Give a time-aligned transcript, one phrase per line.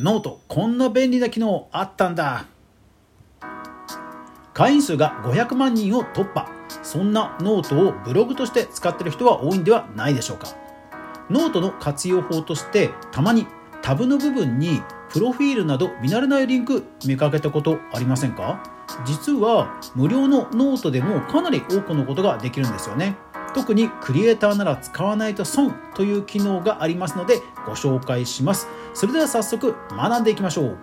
[0.00, 2.46] ノートこんな便利な機能あったんだ。
[4.52, 6.48] 会員数が500万人を突破。
[6.82, 10.48] そんなノートをブログとして使ってる人は多いんではないでしょうか。
[11.30, 13.46] ノートの活用法としてたまに
[13.82, 18.62] タブの部分にプロフィールなど見慣れないリンク見かけたことありませんか？
[19.06, 23.16] 実は無料のノートでもかなり多くのことができるんですよね。
[23.54, 28.66] 特にクリエイターなら使わないと損という機能がありますのでご紹介します。
[28.92, 30.78] それでは早速学んでいきましょう。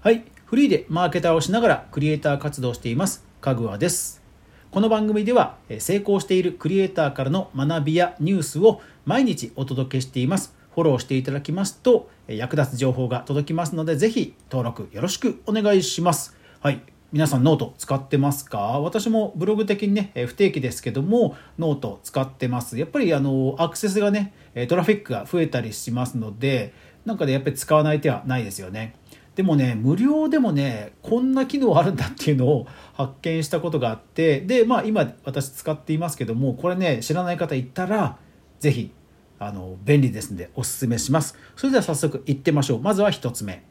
[0.00, 0.24] はい。
[0.46, 3.24] フリーでマーケターをしながらクリエイター活動しています。
[3.40, 4.22] かぐわです。
[4.70, 10.54] この番組では成功しているクリエイターからの学びやニュースを毎日お届けしています。
[10.74, 16.34] フォローしていただきますと役立つ情報が届きますのでぜひ登録よろしくお願いします。
[16.60, 16.80] はい。
[17.12, 18.80] 皆さんノート使ってますか？
[18.80, 22.78] 私もブログ的にね、不定期ですけども、ノート使ってます。
[22.78, 24.32] やっぱりあの、アクセスがね、
[24.66, 26.72] トラフィックが増えたりしますので、
[27.04, 28.94] なんかね、やっぱり使わない手はないですよね。
[29.34, 38.16] でもね、無料でもね、こんな機能あるんだっていうのを発見したことがあって、で、まあ今私使っていますけども、これね、知らない方いたら、
[38.58, 38.90] ぜひ、
[39.38, 41.36] あの、便利ですんでおすすめします。
[41.56, 42.80] それでは早速行ってみましょう。
[42.80, 43.62] まずは1つ目。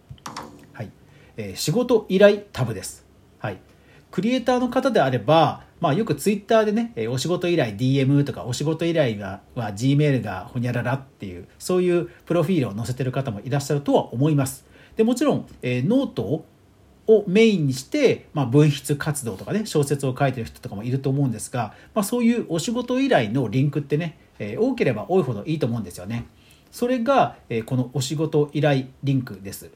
[0.74, 0.92] はい。
[1.38, 3.10] えー、仕事依頼タブです。
[3.42, 3.60] はい、
[4.12, 14.64] クリエイターの方であれば、まあ、よくツイッターでね、えお仕事依頼 DM とか、お仕事依頼がは Gmail がほにゃららっていう、そういうプロフィールを載せてる方もいらっしゃるとは思います。
[14.96, 16.46] でもちろん、えー、ノート
[17.08, 26.28] をメインにして、まあ、文筆活動とかね、小説を書いてる人とかもいると思うんですが、まあ、そういうお仕事依頼のリンクってね、えー、多ければ多いほどいいと思うんですよね。
[26.72, 29.72] それが、えー、このお仕事依頼リンクです。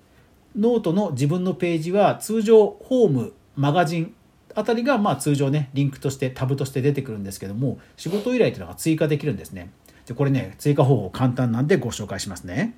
[0.55, 4.15] ノートの自分のページは通常ホームマガジン
[4.55, 9.71] あたりがまあ通常ねリンクとしてタブとして出てくるんですけども仕事依頼というのが追加できるんですね。
[10.05, 12.75] でこれね追加方法簡単なんでご紹介しますね。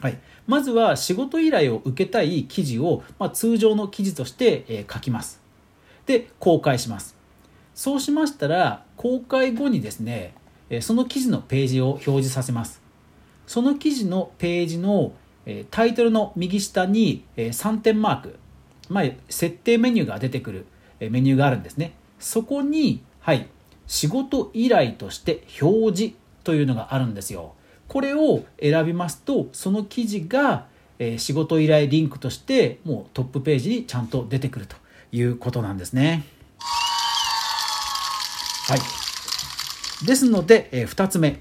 [0.00, 5.40] はい、まずは仕事依頼を受けたい記事を、まあ、通常の記事として、えー、書きます。
[6.04, 7.16] で公開します。
[7.74, 10.34] そうしましたら公開後にですね
[10.80, 12.82] その記事のページを表示させます。
[13.46, 15.12] その記事のページの
[15.70, 18.38] タイトルの右下に3点マーク。
[18.88, 20.66] まあ、設定メニューが出てくる
[21.00, 21.92] メニューがあるんですね。
[22.18, 23.46] そこに、はい、
[23.86, 26.14] 仕事依頼として表示
[26.44, 27.54] というのがあるんですよ。
[27.88, 30.66] これを選びますと、その記事が、
[30.98, 34.76] え仕事依頼リンクとしてもうトップページにちゃんと出てくると
[35.12, 36.24] いうことなんですね。
[38.68, 40.06] はい。
[40.06, 41.40] ですので、え2つ目、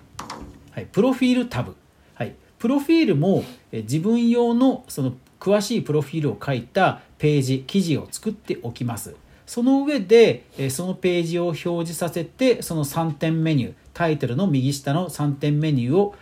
[0.71, 1.75] はい、プロフィールタブ。
[2.15, 9.15] はい、プロフィールも、え自分用のその詳しいプロフィールを書いたページ記事を作っておきます。
[9.45, 16.15] その上でそのページを表示させてその3点メニュータイトルの右下の3点メニューを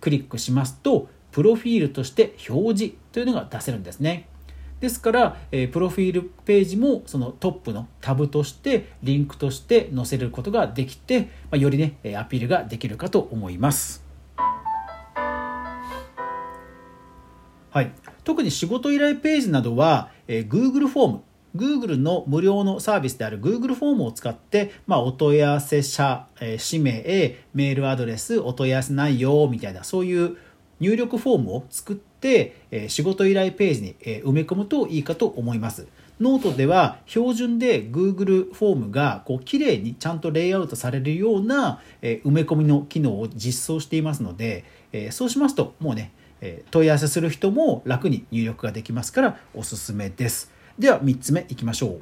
[0.00, 4.28] クリックしますとプロフィールとして表示というのが出せるんですね。
[4.80, 14.02] ですから、えプロフィールページもそのトップのタブとしてリンクとして載せることができて、まよりねアピールができるかと思います。
[17.72, 17.92] はい、
[18.24, 21.20] 特に仕事依頼ページなどは、えー、Google フォーム
[21.56, 27.02] Google の無料のサービスである Google フォームを使って、まあ、お問い合わせ者、えー、氏名、
[27.54, 30.36] メールアドレス、お問い合わせ内容みたいな、そういう
[30.78, 35.88] 入力フォームを作って、えー、仕事依頼ページに、えー、埋め込むといいかと思います。
[36.20, 50.50] ノートでは標準で Google フォームがこう綺麗にちゃんとレイアウトされるような、え、埋め込みの機能を実装していますので、え、そうしますともうねえ問い合わせする人も楽に入力ができますからおすすめです。
[50.78, 52.00] では3つ目いきましょう。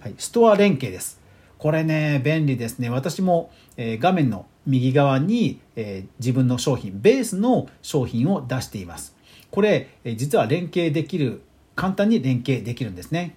[0.00, 1.20] はい、ストア連携です。
[1.58, 2.90] これね、便利ですね。
[2.90, 9.16] 私も、え画面の右側に、え自分の商品、ベースの商品を出しています。
[9.50, 11.40] これ、え実は連携できる、
[11.74, 13.36] 簡単に連携できるんですね。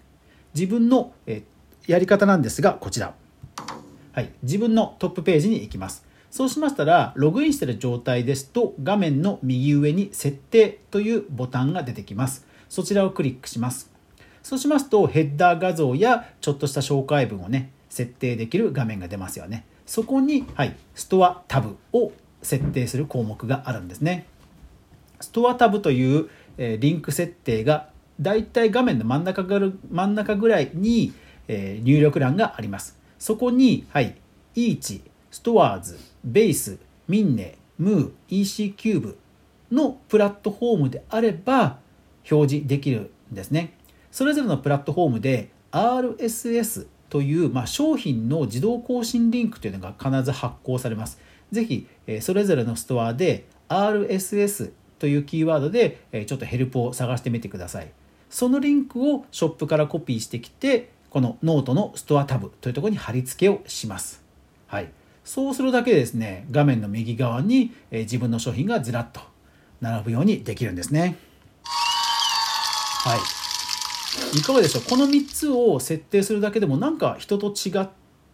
[0.53, 1.43] 自分の、え
[1.87, 3.15] やり方なんですが、こちら。
[4.11, 6.06] はい、自分のトップページに行きます。
[6.37, 12.45] そうしましたら、ログインしている状態ですと、画面の右上に設定というボタンが出てきます。
[12.69, 13.91] そちらをクリックします。
[14.43, 19.65] そうしますと、ヘッダー画像やちょっとした紹介文をね、設定できる画面が出ますよね。
[19.87, 22.11] そこに、はい、ストアタブを
[22.43, 24.27] 設定する項目があるんですね。
[25.19, 26.29] ストアタブという、
[26.59, 27.89] え、リンク設定が、
[28.21, 29.59] だいたい画面の真ん中が
[29.89, 31.13] 真ん中ぐらいに、
[31.47, 32.95] え、入力欄があります。
[33.17, 34.15] そこに、はい、
[34.53, 35.01] E1
[35.31, 36.77] ストアーズ、ベース、
[37.07, 39.17] ミンネ、ムー、EC キューブ
[39.71, 41.79] のプラットフォームであれば
[42.29, 43.73] 表示できるんですね。
[44.11, 51.19] それぞれのプラットフォームで RSS という、まあ、商品の自動更新リンクというのが必ず発行されます。
[51.51, 51.87] ぜひ、
[52.21, 57.91] それぞれのストアで RSS というキーワードで、えちょっとヘルプを探してみてください。
[58.29, 64.23] そのリンクをショップからコピーしてきて、このノートのストアタブというところに貼り付けをします。
[64.67, 64.91] はい。
[65.27, 69.19] そうするだけでですね、画面の右側に、え自分の商品がずらっと
[69.81, 71.17] 並ぶようにできるんですね。
[71.65, 74.39] はい。
[74.39, 74.83] いかがでしょう？
[74.83, 77.89] この3つを設定するだけでもなんか人と違っ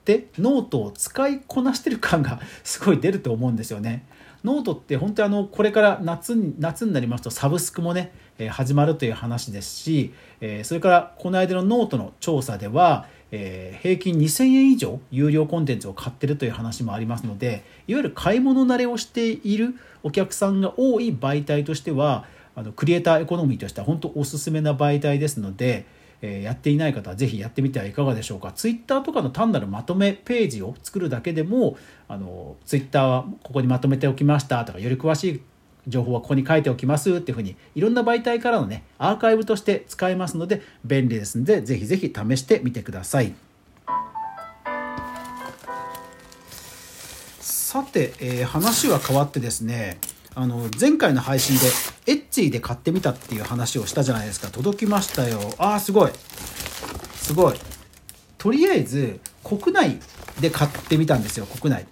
[0.05, 4.05] てノートを使いこなしてる感が すごい出ると思うんですよね。
[4.43, 22.25] ノートって本当にあのこれから夏に夏になりますとサブスクもね、え、始まるという話ですし、え、それからこの間のノートの調査では、えー、平均2000円以上有料コンテンツを買ってるという話もありますのでいわゆる買い物慣れをしているお客さんが多い媒体としては
[22.55, 25.87] あのクリエイターエコノミーとしては本当おすすめな媒体ですので、
[26.21, 28.51] えやっていない方はぜひやってみてはいかがでしょうか。
[28.51, 31.77] ツイッターとかの単なるまとめページを作るだけでも、
[32.07, 35.41] あのツイッターはここにまとめておきましたとか、より詳しい
[35.87, 43.33] 情報はここに書いておきますっていうふうにいろんな媒体からのねアーカイブとして使えますので便利ですのでぜひぜひ試してみてください。
[47.39, 49.97] さて、えー、話は変わってですね
[50.35, 51.65] あの前回の配信で
[52.05, 54.49] エッチで買ってみたっていう話をしたじゃないですか。
[54.49, 55.39] 届きましたよ。
[55.57, 56.11] あーすごい。
[57.15, 57.55] すごい。
[58.37, 59.99] とりあえず国内
[60.39, 61.85] で買ってみたんですよ国内。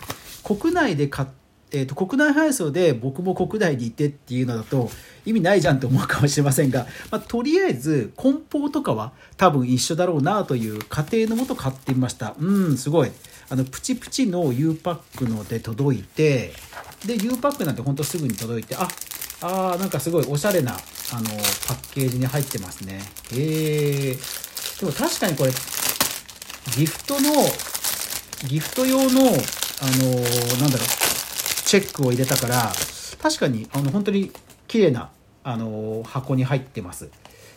[0.43, 1.27] 国内で買っ
[1.73, 4.89] えーと、国内配送で僕も国内にいてっていうのだと
[5.25, 12.35] 意味ないじゃんと思うかもしれませんが、まあ、とりあえず梱包とかは多分一緒だろうなという過程のもと買ってみました。
[12.39, 13.12] うんすごい。
[13.50, 16.53] あのプチプチの U パックので届いて
[17.06, 18.88] で U パックなんてほんとすぐに届いてあ
[19.41, 20.79] あーなんかすごいおしゃれなあの
[21.67, 23.01] パッケージに入ってますね。
[23.33, 24.15] へえ
[24.79, 25.51] でも確かにこれ
[26.77, 27.31] ギフトの
[28.47, 31.00] ギフト用のあのー、なんだろう
[31.71, 32.69] チェックを入れたから
[33.21, 34.29] 確かにあの本当に
[34.68, 35.09] 綺麗な
[35.41, 37.09] あの、箱に入ってます。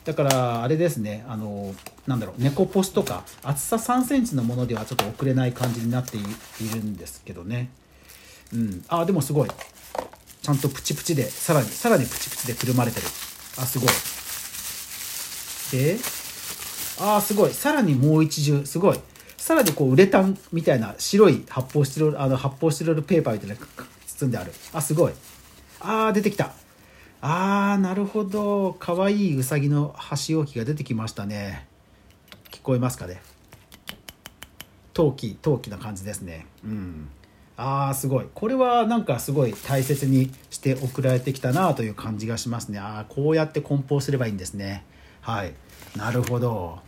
[0.05, 1.75] だからあれですねあの
[2.07, 6.21] なんだろう猫ポスとか厚さ3センチのものではちょっと送れない感じになってい
[6.73, 7.71] るんですけどね。
[8.53, 8.85] うん。
[8.87, 9.49] あでもすごい。
[10.43, 13.07] ちゃんとプチプチでさらにさらにプチプチでくるまれてる。
[13.59, 13.89] あすごい。
[15.77, 15.99] で
[17.01, 17.51] あすごい。
[17.51, 18.65] さらにもう一重。
[18.65, 19.01] すごい。
[19.37, 23.57] さらにこうウレタンみたいな白い発泡スチロールあの発泡スチロールペーパーみたいな
[24.19, 24.53] 包んである。
[24.73, 25.13] あすごい。
[25.81, 26.53] あー出てきた。
[27.21, 28.75] あーなるほど。
[28.75, 31.67] かわいいうさぎの箸置きが出てきましたね。
[32.51, 33.21] 聞こえますかね？
[34.93, 36.47] 陶器陶器な感じですね。
[36.65, 37.09] うん。
[37.57, 38.27] あーすごい。
[38.35, 42.79] これはなんかすごい大切にして送られてきたなという感じがしますね。
[42.79, 44.85] ああこうやって梱包すればいいんですね。
[45.21, 45.55] はい。
[45.97, 46.81] なるほど。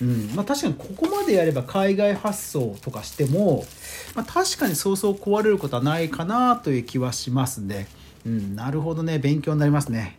[0.00, 3.64] うんまあ、確かにここまでやれば海外発送とかしても、
[4.14, 7.88] まあ、確かにそうそう壊れることはないかなという気はしますね。
[8.24, 10.18] うん、なるほどね勉強になりますね。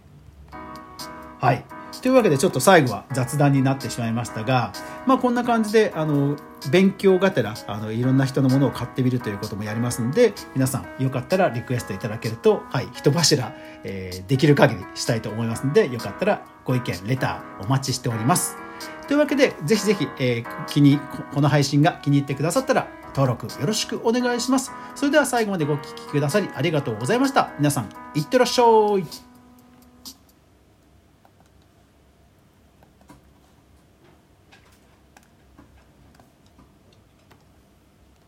[1.40, 1.64] はい
[2.02, 4.72] というわけでちょっと最後は雑談になってしまいましたが、
[5.06, 6.38] まあ、こんな感じであの
[6.72, 13.54] 勉強がてらあのいろんな人のものを買ってみるということもやりますので皆さんよかったらリクエストいただけると、はい、人柱、
[13.84, 18.69] えー、できる限りしたいと思いますのでよかったらご意見レターお待ちしております。
[19.10, 21.00] というわけでぜひぜひ、えー、気に
[21.34, 24.72] この配信が気に入ってくださったら登録よろしくお願いします。
[24.94, 27.52] それでは最後までご聴きくださりありがとうございました。
[27.58, 28.64] 皆さん、いってらっしゃ
[29.00, 29.29] い。